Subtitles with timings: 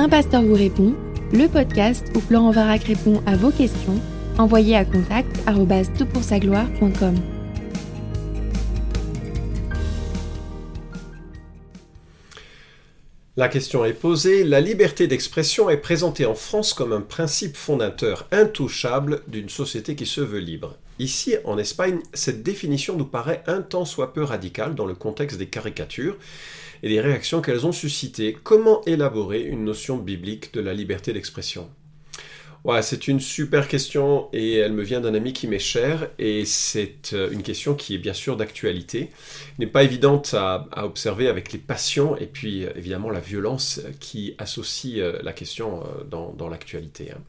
[0.00, 0.94] Un pasteur vous répond,
[1.32, 4.00] le podcast où Florent Varac répond à vos questions,
[4.38, 5.28] envoyez à contact
[6.38, 7.16] gloire.com
[13.36, 18.28] La question est posée, la liberté d'expression est présentée en France comme un principe fondateur
[18.30, 20.76] intouchable d'une société qui se veut libre.
[20.98, 25.38] Ici, en Espagne, cette définition nous paraît un tant soit peu radicale dans le contexte
[25.38, 26.16] des caricatures
[26.82, 28.36] et des réactions qu'elles ont suscitées.
[28.42, 31.70] Comment élaborer une notion biblique de la liberté d'expression?
[32.64, 36.44] Ouais, c'est une super question et elle me vient d'un ami qui m'est cher et
[36.44, 39.10] c'est euh, une question qui est bien sûr d'actualité.
[39.60, 44.34] N'est pas évidente à, observer avec les passions et puis euh, évidemment la violence qui
[44.38, 47.12] associe euh, la question dans, l'actualité.
[47.12, 47.20] Hein.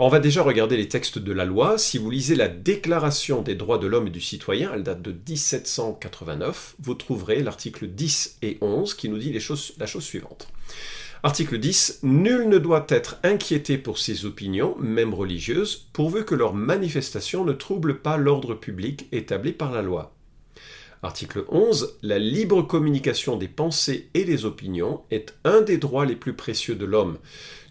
[0.00, 1.78] On va déjà regarder les textes de la loi.
[1.78, 5.12] Si vous lisez la Déclaration des droits de l'homme et du citoyen, elle date de
[5.12, 10.48] 1789, vous trouverez l'article 10 et 11 qui nous dit la chose suivante.
[11.22, 12.00] Article 10.
[12.02, 17.52] Nul ne doit être inquiété pour ses opinions, même religieuses, pourvu que leurs manifestations ne
[17.52, 20.14] troublent pas l'ordre public établi par la loi.
[21.02, 21.98] Article 11.
[22.02, 26.74] La libre communication des pensées et des opinions est un des droits les plus précieux
[26.74, 27.18] de l'homme.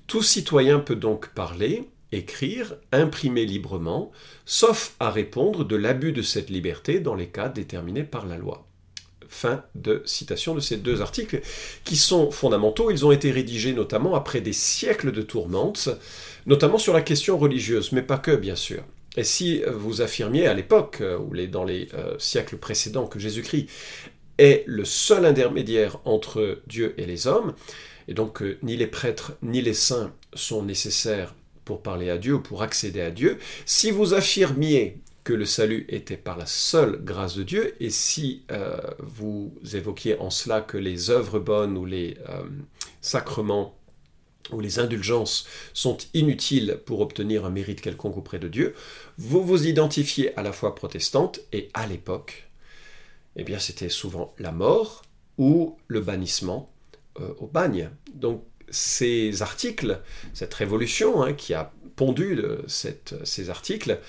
[0.08, 4.12] Tout citoyen peut donc parler, écrire, imprimer librement,
[4.46, 8.68] sauf à répondre de l'abus de cette liberté dans les cas déterminés par la loi.
[9.36, 11.42] Fin de citation de ces deux articles
[11.84, 12.90] qui sont fondamentaux.
[12.90, 15.90] Ils ont été rédigés notamment après des siècles de tourmentes,
[16.46, 18.82] notamment sur la question religieuse, mais pas que bien sûr.
[19.18, 23.68] Et si vous affirmiez à l'époque, euh, ou dans les euh, siècles précédents, que Jésus-Christ
[24.38, 27.56] est le seul intermédiaire entre Dieu et les hommes,
[28.08, 32.36] et donc euh, ni les prêtres ni les saints sont nécessaires pour parler à Dieu
[32.36, 37.04] ou pour accéder à Dieu, si vous affirmiez que le salut était par la seule
[37.04, 41.84] grâce de Dieu, et si euh, vous évoquiez en cela que les œuvres bonnes ou
[41.84, 42.44] les euh,
[43.02, 43.76] sacrements
[44.52, 48.76] ou les indulgences sont inutiles pour obtenir un mérite quelconque auprès de Dieu,
[49.18, 52.48] vous vous identifiez à la foi protestante, et à l'époque,
[53.36, 55.02] eh bien c'était souvent la mort
[55.40, 56.72] ou le bannissement
[57.20, 57.90] euh, au bagne.
[58.14, 60.00] Donc ces articles,
[60.36, 64.00] cette révolution hein, qui a pondu ces articles,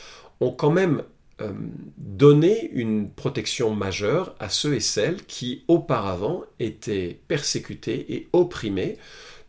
[0.40, 1.02] ont quand même
[1.40, 1.52] euh,
[1.98, 8.96] donné une protection majeure à ceux et celles qui auparavant étaient persécutés et opprimés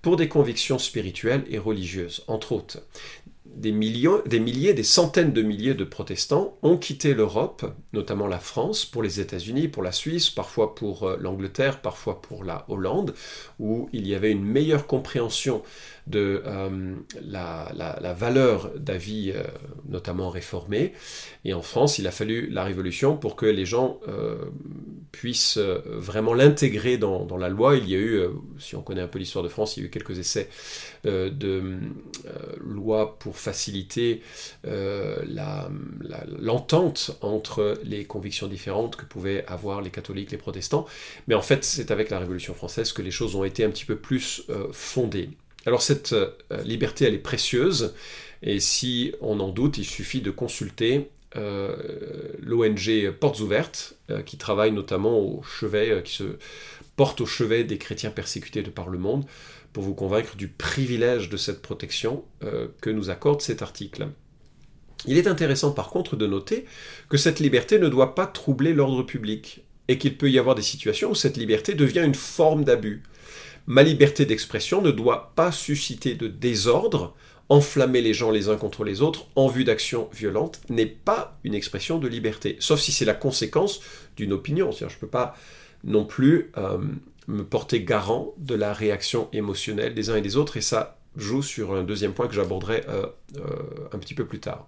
[0.02, 2.80] pour des convictions spirituelles et religieuses, entre autres
[3.58, 8.40] des, millions, des milliers, des centaines de milliers de protestants ont quitté l'Europe, notamment la
[8.40, 13.16] France, pour les États-Unis, pour la Suisse, parfois pour euh, l'Angleterre, parfois pour la Hollande,
[13.60, 15.64] où il y avait une meilleure compréhension
[16.06, 19.44] de euh, la, valeur d'avis, euh,
[19.90, 20.94] notamment réformé.
[21.44, 24.00] Et en France, il a fallu la Révolution pour que les gens
[25.12, 27.76] puissent vraiment l'intégrer dans, dans, la loi.
[27.78, 28.22] Il y a eu,
[28.60, 30.50] si on connaît un peu l'histoire de France, il y a eu quelques essais
[31.06, 31.80] de
[32.60, 34.22] lois pour faciliter
[34.68, 35.16] euh,
[36.38, 40.86] l'entente entre les convictions différentes que pouvaient avoir les catholiques, les protestants.
[41.28, 43.86] Mais en fait, c'est avec la Révolution française que les choses ont été un petit
[43.86, 45.30] peu plus euh, fondées.
[45.66, 46.32] Alors cette euh,
[46.66, 47.94] liberté, elle est précieuse,
[48.44, 51.10] et si on en doute, il suffit de consulter
[52.40, 53.94] l'ONG Portes Ouvertes,
[54.26, 56.24] qui travaille notamment au chevet, qui se
[56.98, 59.24] porte au chevet des chrétiens persécutés de par le monde,
[59.72, 64.10] pour vous convaincre du privilège de cette protection euh, que nous accorde cet article.
[65.06, 66.66] Il est intéressant par contre de noter
[67.08, 70.62] que cette liberté ne doit pas troubler l'ordre public, et qu'il peut y avoir des
[70.62, 73.04] situations où cette liberté devient une forme d'abus.
[73.68, 77.16] Ma liberté d'expression ne doit pas susciter de désordre,
[77.50, 81.54] enflammer les gens les uns contre les autres en vue d'actions violentes n'est pas une
[81.54, 83.82] expression de liberté, sauf si c'est la conséquence
[84.16, 84.72] d'une opinion.
[84.72, 85.36] Je ne peux pas
[85.84, 86.78] non plus euh,
[87.28, 91.42] me porter garant de la réaction émotionnelle des uns et des autres, et ça joue
[91.42, 93.08] sur un deuxième point que j'aborderai euh,
[93.38, 93.42] euh,
[93.92, 94.68] un petit peu plus tard.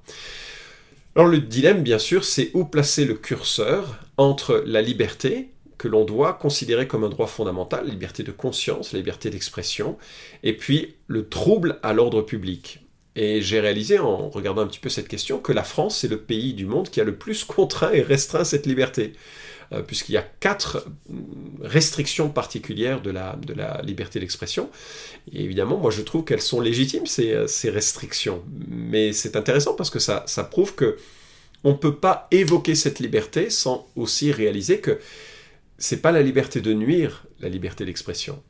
[1.15, 6.03] Alors le dilemme, bien sûr, c'est où placer le curseur entre la liberté, que l'on
[6.03, 9.97] doit considérer comme un droit fondamental, liberté de conscience, liberté d'expression,
[10.43, 12.81] et puis le trouble à l'ordre public.
[13.21, 16.21] Et j'ai réalisé en regardant un petit peu cette question que la France est le
[16.21, 19.11] pays du monde qui a le plus contraint et restreint cette liberté.
[19.73, 20.87] Euh, puisqu'il y a quatre
[21.61, 23.37] restrictions particulières de la,
[23.83, 24.69] liberté d'expression.
[25.33, 28.41] Et évidemment, moi je trouve qu'elles sont légitimes, ces, euh, restrictions.
[28.69, 30.95] Mais c'est intéressant parce que ça, ça prouve que
[31.65, 34.97] on ne peut pas évoquer cette liberté sans aussi réaliser que
[35.77, 38.41] c'est pas la liberté de nuire, la liberté d'expression.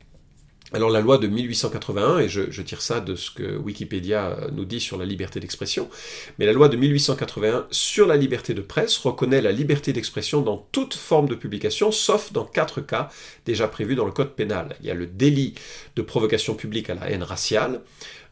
[0.71, 4.79] Alors la loi de 1881, et je, tire ça de ce que Wikipédia nous dit
[4.79, 5.89] sur la liberté d'expression,
[6.37, 10.67] mais la loi de 1881 sur la liberté de presse reconnaît la liberté d'expression dans
[10.71, 13.09] toute forme de publication, sauf dans quatre cas
[13.47, 14.75] déjà prévus dans le Code pénal.
[14.81, 15.55] Il y a le délit
[15.95, 17.81] de provocation publique à la haine raciale,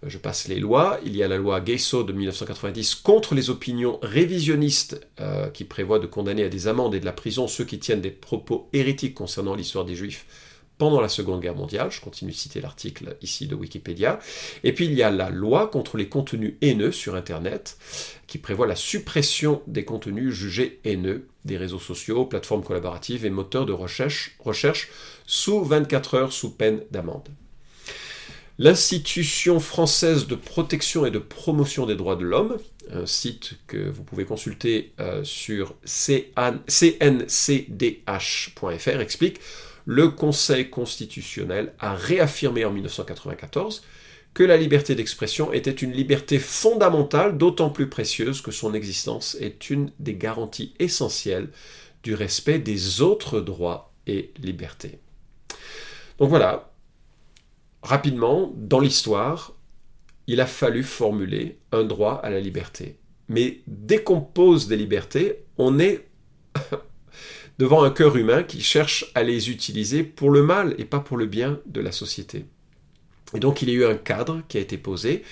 [0.04, 3.50] euh, je passe les lois, il y a la loi Gayso de 1990 contre les
[3.50, 7.66] opinions révisionnistes euh, qui prévoit de condamner à des amendes et de la prison ceux
[7.66, 10.28] qui tiennent des propos hérétiques concernant l'histoire des Juifs
[10.78, 14.20] pendant la Seconde Guerre mondiale, je continue de citer l'article ici de Wikipédia,
[14.64, 17.78] et puis il y a la loi contre les contenus haineux sur Internet,
[18.28, 23.66] qui prévoit la suppression des contenus jugés haineux des réseaux sociaux, plateformes collaboratives et moteurs
[23.66, 24.90] de recherche, recherche
[25.26, 27.30] sous 24 heures sous peine d'amende.
[28.60, 32.58] L'Institution française de protection et de promotion des droits de l'homme,
[32.92, 36.30] un site que vous pouvez consulter euh, sur cncdh.fr,
[39.00, 39.40] explique
[39.88, 43.84] le Conseil constitutionnel a réaffirmé en 1994
[44.34, 49.70] que la liberté d'expression était une liberté fondamentale, d'autant plus précieuse que son existence est
[49.70, 51.50] une des garanties essentielles
[52.04, 55.00] du respect des autres droits et libertés.
[56.20, 56.74] Donc voilà,
[57.82, 59.54] rapidement, dans l'histoire,
[60.28, 63.00] il a fallu formuler un droit à la liberté.
[63.30, 66.06] Mais dès qu'on pose des libertés, on est
[67.60, 71.18] devant un cœur humain qui cherche à les utiliser pour le mal et pas pour
[71.18, 72.46] le bien de la société.
[73.34, 75.24] Et donc il y a eu un cadre qui a été posé,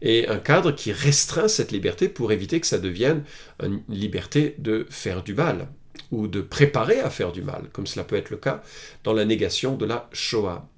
[0.00, 3.24] et un cadre qui restreint cette liberté pour éviter que ça devienne
[3.62, 5.68] une liberté de faire du mal,
[6.10, 8.62] ou de préparer à faire du mal, comme cela peut être le cas
[9.04, 10.68] dans la négation de la Shoah.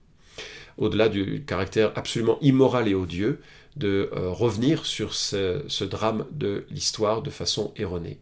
[0.77, 3.41] Au-delà du caractère absolument immoral et odieux
[3.77, 8.19] de euh, revenir sur ce drame de l'histoire de façon erronée.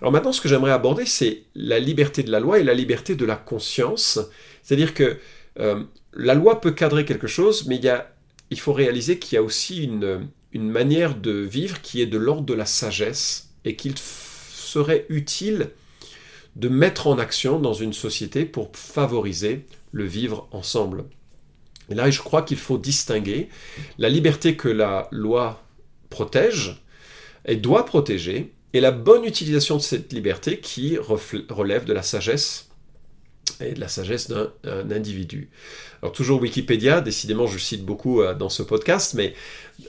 [0.00, 3.14] Alors maintenant, ce que j'aimerais aborder, c'est la liberté de la loi et la liberté
[3.16, 4.18] de la conscience.
[4.62, 5.18] C'est-à-dire que
[5.58, 5.82] euh,
[6.14, 7.80] la loi peut cadrer quelque chose, mais
[8.50, 12.16] il, faut réaliser qu'il y a aussi une, une, manière de vivre qui est de
[12.16, 15.70] l'ordre de la sagesse et qu'il serait utile
[16.56, 21.04] de mettre en action dans une société pour favoriser le vivre ensemble.
[21.90, 23.48] Et là, je crois qu'il faut distinguer
[23.98, 25.62] la liberté que la loi
[26.08, 26.82] protège
[27.44, 32.68] et doit protéger et la bonne utilisation de cette liberté qui relève de la sagesse
[33.60, 35.50] et de la sagesse d'un individu.
[36.02, 39.34] Alors toujours Wikipédia, décidément je cite beaucoup euh, dans ce podcast, mais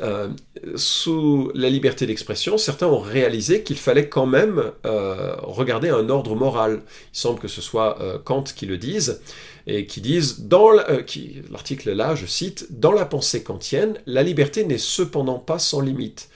[0.01, 0.27] euh,
[0.75, 6.35] sous la liberté d'expression, certains ont réalisé qu'il fallait quand même euh, regarder un ordre
[6.35, 6.81] moral.
[7.13, 9.21] Il semble que ce soit Kant qui le dise,
[9.67, 14.77] et qui disent, dans l'article là, je cite, Dans la pensée kantienne, la liberté n'est
[14.77, 16.29] cependant pas sans limite.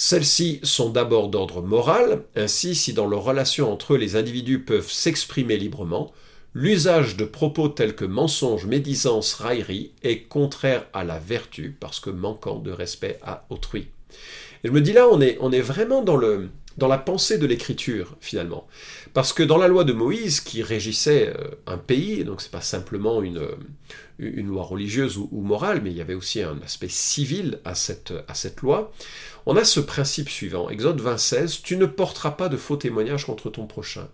[0.00, 4.92] Celles-ci sont d'abord d'ordre moral, ainsi si dans leurs relations entre eux les individus peuvent
[4.92, 6.12] s'exprimer librement,
[6.54, 12.10] l'usage de propos tels que mensonges, médisance, raillerie est contraire à la vertu parce que
[12.10, 13.88] manquant de respect à autrui.
[14.62, 16.48] Et je me dis là, on est, on est vraiment dans, le,
[16.78, 18.66] dans la pensée de l'écriture finalement.
[19.12, 22.60] Parce que dans la loi de Moïse qui régissait euh, un pays, donc c'est pas
[22.60, 23.46] simplement une,
[24.20, 27.74] une loi religieuse ou, ou, morale, mais il y avait aussi un aspect civil à
[27.74, 28.92] cette, à cette loi,
[29.44, 33.50] on a ce principe suivant, Exode 26, tu ne porteras pas de faux témoignages contre
[33.50, 34.08] ton prochain.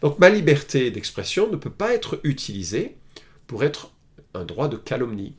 [0.00, 2.96] Donc ma liberté d'expression ne peut pas être utilisée
[3.48, 3.90] pour être
[4.32, 5.34] un droit de calomnie.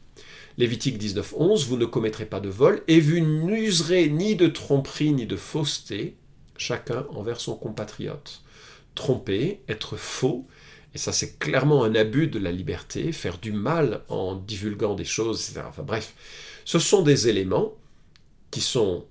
[0.57, 5.27] Lévitique 19.11, vous ne commettrez pas de vol, et vous n'userez ni de tromperie ni
[5.27, 6.17] de fausseté,
[6.57, 8.41] chacun envers son compatriote.
[8.95, 10.47] Tromper, être faux,
[10.93, 15.05] et ça c'est clairement un abus de la liberté, faire du mal en divulguant des
[15.05, 15.65] choses, etc.
[15.67, 16.13] Enfin bref,
[16.65, 17.75] ce sont des éléments
[18.51, 19.05] qui sont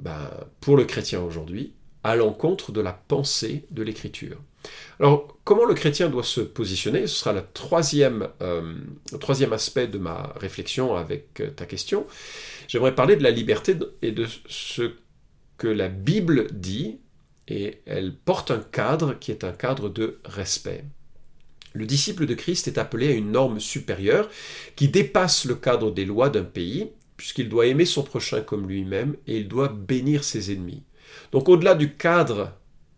[0.00, 0.30] ben,
[0.60, 4.36] pour le chrétien aujourd'hui, à l'encontre de la pensée de l'écriture.
[5.00, 7.06] Alors, comment le chrétien doit se positionner?
[7.06, 8.74] Ce sera troisième, euh,
[9.12, 12.06] le troisième aspect de ma réflexion avec euh, ta question.
[12.68, 14.92] J'aimerais parler de la liberté et de ce
[15.68, 16.98] la Bible dit,
[17.48, 20.84] et elle porte un cadre qui est un cadre de respect.
[21.74, 24.28] Le disciple de Christ est appelé à une norme supérieure
[24.76, 29.16] qui dépasse le cadre des lois d'un pays puisqu'il doit aimer son prochain comme lui-même
[29.26, 30.82] et il doit bénir ses ennemis.
[31.30, 32.52] Donc au-delà du cadre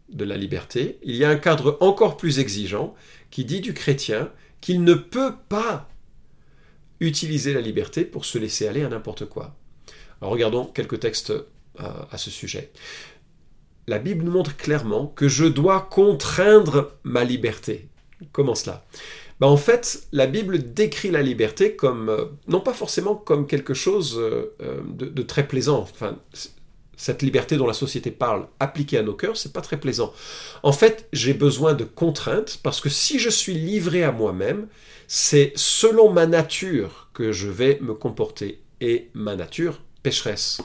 [0.08, 2.94] de la liberté, il y a un cadre encore plus exigeant
[3.30, 4.30] qui dit du chrétien
[4.60, 5.88] qu'il ne peut pas
[7.00, 9.56] utiliser la liberté pour se laisser aller à n'importe quoi.
[10.20, 11.32] Alors regardons quelques textes
[11.78, 12.70] à ce sujet.
[13.86, 17.88] La Bible nous montre clairement que je dois contraindre ma liberté.
[18.32, 18.84] Comment cela?
[19.40, 23.74] Bah, en fait, la Bible décrit la liberté comme, euh, non pas forcément comme quelque
[23.74, 25.80] chose euh, euh, de, très plaisant.
[25.80, 26.18] Enfin,
[26.96, 30.12] cette liberté dont la société parle, appliquée à nos cœurs, c'est pas très plaisant.
[30.62, 34.68] En fait, j'ai besoin de contraintes parce que si je suis livré à moi-même,
[35.08, 40.60] c'est selon ma nature que je vais me comporter, et ma nature pécheresse.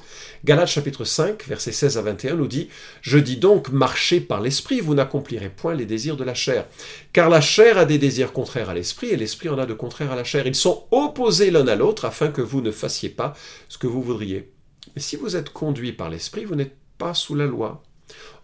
[0.46, 2.70] Galates chapitre 5, versets 16 à 21 nous dit
[3.02, 6.68] Je dis donc, marchez par l'esprit, vous n'accomplirez point les désirs de la chair.
[7.14, 10.12] Car la chair a des désirs contraires à l'esprit, et l'esprit en a de contraires
[10.12, 10.46] à la chair.
[10.46, 13.34] Ils sont opposés l'un à l'autre, afin que vous ne fassiez pas
[13.70, 14.52] ce que vous voudriez.
[14.96, 17.82] Mais si vous êtes conduit par l'esprit, vous n'êtes pas sous la loi.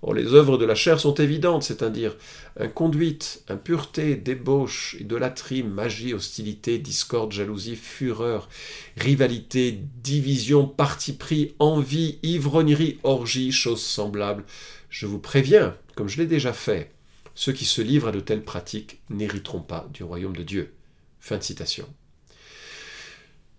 [0.02, 2.16] Or, les œuvres de la chair sont évidentes, c'est-à-dire
[2.60, 8.50] inconduite, impureté, débauche, idolâtrie, magie, hostilité, discorde, jalousie, fureur,
[8.98, 14.44] rivalité, division, parti pris, envie, ivrognerie, orgie, choses semblables.
[14.90, 16.92] Je vous préviens, comme je l'ai déjà fait,
[17.34, 20.74] ceux qui se livrent à de telles pratiques n'hériteront pas du royaume de Dieu.
[21.20, 21.88] Fin de citation.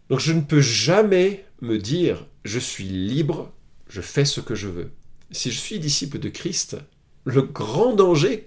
[0.08, 3.52] Donc je ne peux jamais me dire je suis libre,
[3.88, 4.92] je fais ce que je veux
[5.30, 6.76] si je suis disciple de Christ,
[7.24, 8.46] le grand danger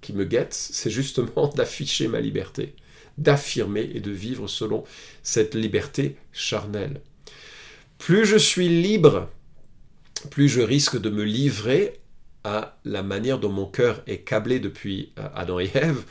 [0.00, 2.74] qui me guette, c'est justement d'afficher ma liberté,
[3.18, 4.84] d'affirmer et de vivre selon
[5.22, 7.00] cette liberté charnelle.
[7.98, 9.30] Plus je suis libre,
[10.30, 12.00] plus je risque de me livrer
[12.44, 16.02] à la manière dont mon cœur est câblé depuis euh, Adam et Ève,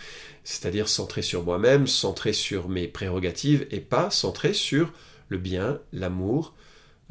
[0.46, 4.94] c'est-à-dire centré sur moi-même, centré sur mes prérogatives et pas centré sur
[5.28, 6.56] le bien, l'amour,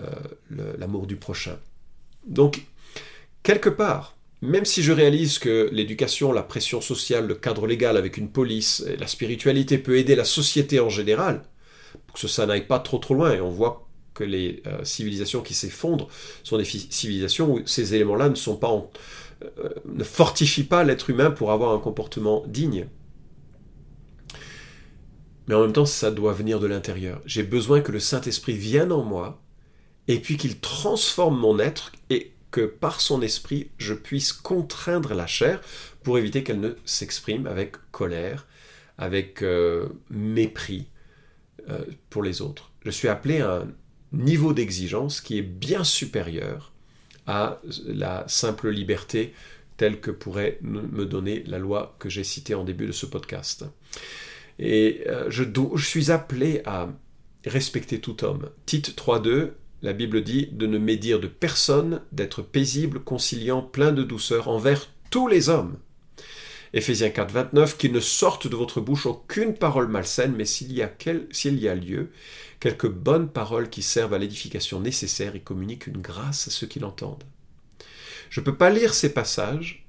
[0.00, 0.06] euh,
[0.78, 1.58] l'amour du prochain.
[2.26, 2.62] Donc,
[3.42, 8.16] quelque part, même si je réalise que l'éducation, la pression sociale, le cadre légal avec
[8.16, 11.42] une police, la spiritualité peut aider la société en général,
[12.06, 15.40] pour que ça n'aille pas trop trop loin, et on voit que les euh, civilisations
[15.40, 16.08] qui s'effondrent
[16.42, 18.70] sont des civilisations où ces éléments-là ne sont pas
[19.42, 22.86] euh, ne fortifient pas l'être humain pour avoir un comportement digne.
[25.46, 27.20] Mais en même temps, ça doit venir de l'intérieur.
[27.24, 29.42] J'ai besoin que le Saint-Esprit vienne en moi
[30.10, 35.28] et puis qu'il transforme mon être et que par son esprit, je puisse contraindre la
[35.28, 35.60] chair
[36.02, 38.48] pour éviter qu'elle ne s'exprime avec colère,
[38.98, 40.88] avec euh, mépris
[41.68, 42.72] euh, pour les autres.
[42.84, 43.68] Je suis appelé à un
[44.10, 46.72] niveau d'exigence qui est bien supérieur
[47.28, 49.32] à la simple liberté
[49.76, 53.64] telle que pourrait me donner la loi que j'ai citée en début de ce podcast.
[54.58, 55.44] Et euh, je,
[55.76, 56.88] je suis appelé à
[57.46, 58.50] respecter tout homme.
[58.66, 59.52] Tite 3.2
[59.82, 64.88] la Bible dit de ne médire de personne, d'être paisible, conciliant, plein de douceur envers
[65.10, 65.78] tous les hommes.
[66.72, 70.82] Éphésiens 4, 29, qu'il ne sorte de votre bouche aucune parole malsaine, mais s'il y,
[70.82, 72.10] a lieu,
[72.60, 76.78] quelques bonnes paroles qui servent à l'édification nécessaire et communiquent une grâce à ceux qui
[76.78, 77.24] l'entendent.
[78.28, 79.84] Je ne peux pas lire ces passages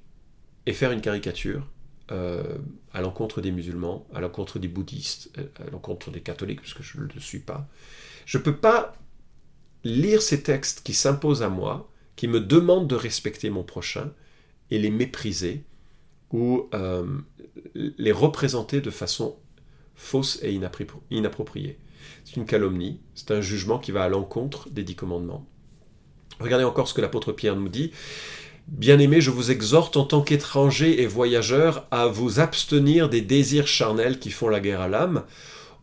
[0.66, 1.68] et faire une caricature
[2.12, 2.58] euh,
[2.94, 7.00] à l'encontre des musulmans, à l'encontre des bouddhistes, euh, à l'encontre des catholiques, puisque je
[7.00, 7.68] ne le suis pas.
[8.26, 8.96] Je ne peux pas
[9.84, 14.12] lire ces textes qui s'imposent à moi, qui me demandent de respecter mon prochain,
[14.70, 15.64] et les mépriser,
[16.32, 17.06] ou euh,
[17.74, 19.36] les représenter de façon
[19.96, 20.58] fausse et
[21.12, 21.78] inappropriée.
[22.24, 25.46] C'est une calomnie, c'est un jugement qui va à l'encontre des dix commandements.
[26.40, 27.92] Regardez encore ce que l'apôtre Pierre nous dit.
[28.68, 34.20] Bien-aimés, je vous exhorte en tant qu'étrangers et voyageurs à vous abstenir des désirs charnels
[34.20, 35.26] qui font la guerre à l'âme,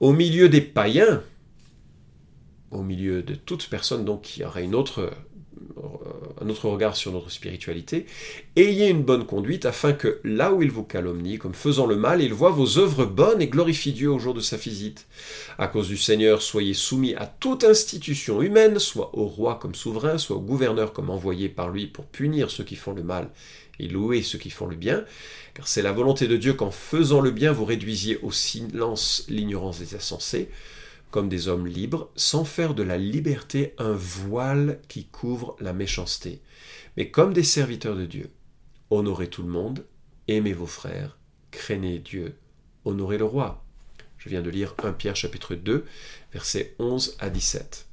[0.00, 1.22] au milieu des païens,
[2.70, 7.12] au milieu de toute personne donc qui aurait une autre, euh, un autre regard sur
[7.12, 8.06] notre spiritualité,
[8.56, 12.22] ayez une bonne conduite afin que là où il vous calomnie, comme faisant le mal,
[12.22, 15.06] il voit vos œuvres bonnes et glorifie Dieu au jour de sa visite.
[15.58, 20.18] À cause du Seigneur, soyez soumis à toute institution humaine, soit au roi comme souverain,
[20.18, 23.30] soit au gouverneur comme envoyé par lui pour punir ceux qui font le mal
[23.80, 25.04] et louer ceux qui font le bien,
[25.54, 29.78] car c'est la volonté de Dieu qu'en faisant le bien vous réduisiez au silence l'ignorance
[29.78, 30.50] des insensés,
[31.10, 36.40] comme des hommes libres, sans faire de la liberté un voile qui couvre la méchanceté,
[36.96, 38.30] mais comme des serviteurs de Dieu.
[38.90, 39.84] Honorez tout le monde,
[40.28, 41.18] aimez vos frères,
[41.50, 42.36] craignez Dieu,
[42.84, 43.64] honorez le roi.
[44.18, 45.84] Je viens de lire 1 Pierre chapitre 2,
[46.32, 47.86] versets 11 à 17.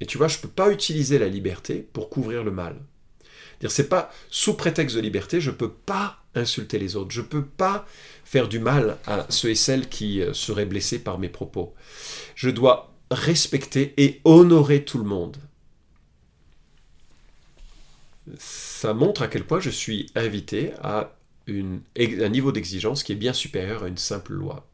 [0.00, 2.76] Et tu vois, je ne peux pas utiliser la liberté pour couvrir le mal.
[3.66, 7.26] C'est pas sous prétexte de liberté, je ne peux pas insulter les autres, je ne
[7.26, 7.86] peux pas
[8.24, 11.74] faire du mal à ceux et celles qui euh, seraient blessés par mes propos.
[12.34, 15.36] Je dois respecter et honorer tout le monde.
[18.38, 21.14] Ça montre à quel point je suis invité à
[21.48, 24.66] un niveau d'exigence qui est bien supérieur à une simple loi.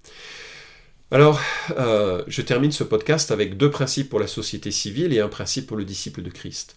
[1.11, 1.41] Alors,
[1.79, 5.69] euh, je termine ce podcast avec deux principes pour la société civile et un principe
[5.69, 6.77] pour le disciple de Christ.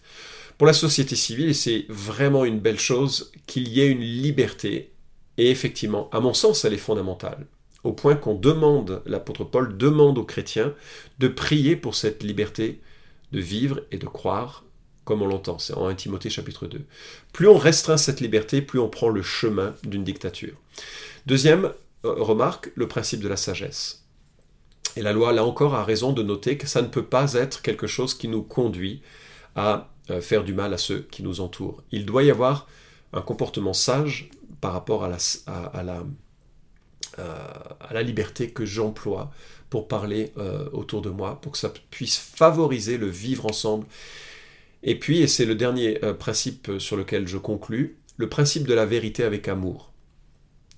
[0.58, 4.92] Pour la société civile, c'est vraiment une belle chose qu'il y ait une liberté
[5.38, 7.46] et effectivement, à mon sens, elle est fondamentale,
[7.84, 10.74] au point qu'on demande, l'apôtre Paul demande aux chrétiens
[11.20, 12.80] de prier pour cette liberté
[13.30, 14.64] de vivre et de croire
[15.08, 16.82] comme on l'entend, c'est en 1 Timothée chapitre 2.
[17.32, 20.52] Plus on restreint cette liberté, plus on prend le chemin d'une dictature.
[21.24, 21.72] Deuxième
[22.04, 24.04] euh, remarque, le principe de la sagesse.
[24.96, 27.62] Et la loi, là encore, a raison de noter que ça ne peut pas être
[27.62, 29.00] quelque chose qui nous conduit
[29.56, 29.88] à
[30.20, 31.82] faire du mal à ceux qui nous entourent.
[31.92, 32.66] Il doit y avoir
[33.12, 36.04] un comportement sage par rapport à la,
[37.18, 39.30] euh, liberté que j'emploie
[39.70, 43.86] pour parler euh, autour de moi, pour que ça puisse favoriser le vivre ensemble.
[44.82, 48.86] Et puis, et c'est le dernier principe sur lequel je conclus, le principe de la
[48.86, 49.92] vérité avec amour.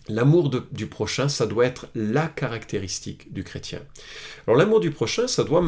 [0.08, 3.80] L'amour du prochain, ça doit être la caractéristique du chrétien.
[4.46, 5.62] Alors l'amour du prochain, ça doit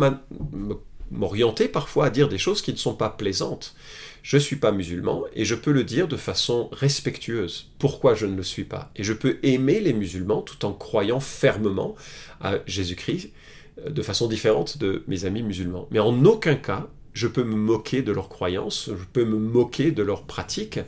[1.12, 3.74] m'orienter parfois à dire des choses qui ne sont pas plaisantes.
[4.22, 7.70] Je ne suis pas musulman et je peux le dire de façon respectueuse.
[7.78, 8.90] Pourquoi je ne le suis pas?
[8.96, 11.96] Et je peux aimer les musulmans tout en croyant fermement
[12.40, 13.30] à Jésus-Christ
[13.80, 15.88] euh, de façon différente de mes amis musulmans.
[15.90, 19.90] Mais en aucun cas, je peux me moquer de leurs croyances, je peux me moquer
[19.90, 20.80] de leurs pratiques,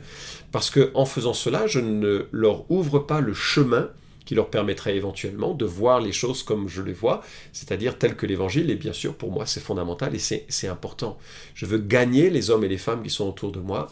[0.51, 3.89] parce que en faisant cela, je ne leur ouvre pas le chemin
[4.25, 7.21] qui leur permettrait éventuellement de voir les choses comme je les vois,
[7.53, 11.17] c'est-à-dire tel que l'évangile, et bien sûr pour moi c'est fondamental et c'est important.
[11.53, 13.87] Je veux gagner les hommes et les femmes qui sont autour de moi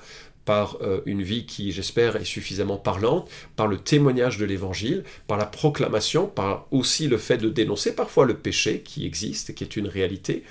[0.46, 5.38] par euh, une vie qui, j'espère, est suffisamment parlante, par le témoignage de l'Évangile, par
[5.38, 9.64] la proclamation, par aussi le fait de dénoncer parfois le péché qui existe et qui
[9.64, 10.44] est une réalité,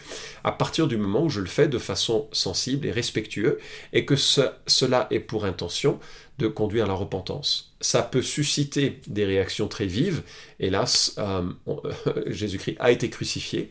[0.44, 3.58] à partir du moment où je le fais de façon sensible et respectueuse,
[3.92, 5.98] et que cela est pour intention
[6.42, 7.72] de conduire à la repentance.
[7.80, 10.22] Ça peut susciter des réactions très vives.
[10.60, 11.42] Hélas, euh,
[12.26, 13.70] Jésus-Christ a été crucifié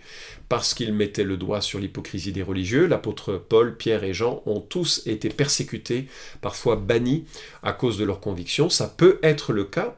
[0.50, 2.88] parce qu'il mettait le doigt sur l'hypocrisie des religieux.
[2.88, 6.08] L'apôtre Paul, Pierre et Jean ont tous été persécutés,
[6.42, 7.26] parfois bannis
[7.62, 8.70] à cause de leurs convictions.
[8.70, 9.96] Ça peut être le cas,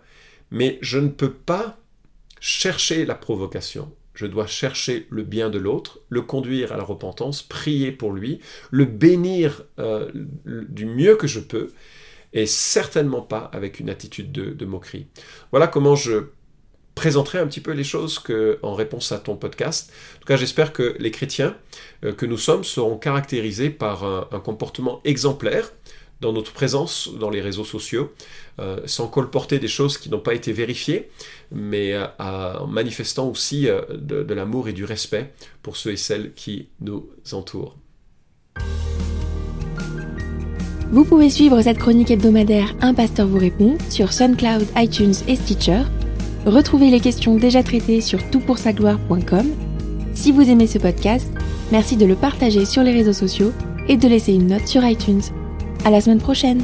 [0.51, 1.77] mais je ne peux pas
[2.39, 3.91] chercher la provocation.
[4.15, 8.39] Je dois chercher le bien de l'autre, le conduire à la repentance, prier pour lui,
[8.69, 10.11] le bénir euh,
[10.45, 11.71] du mieux que je peux,
[12.33, 15.07] et certainement pas avec une attitude de, moquerie.
[15.51, 16.29] Voilà comment je
[16.95, 19.91] présenterai un petit peu les choses que, en réponse à ton podcast.
[20.15, 21.55] En tout cas, j'espère que les chrétiens
[22.03, 25.71] euh, que nous sommes seront caractérisés par un, comportement exemplaire
[26.21, 28.13] dans notre présence dans les réseaux sociaux,
[28.59, 31.09] euh, sans colporter des choses qui n'ont pas été vérifiées,
[31.51, 36.69] mais euh, en manifestant aussi de l'amour et du respect pour ceux et celles qui
[36.79, 37.75] nous entourent.
[40.93, 45.81] Vous pouvez suivre cette chronique hebdomadaire Un pasteur vous répond sur SoundCloud, iTunes et Stitcher.
[46.45, 49.47] Retrouvez les questions déjà traitées sur toutpoursagloire.com.
[50.13, 51.33] Si vous aimez ce podcast,
[51.71, 53.53] merci de le partager sur les réseaux sociaux
[53.87, 55.23] et de laisser une note sur iTunes.
[55.83, 56.61] À la semaine prochaine!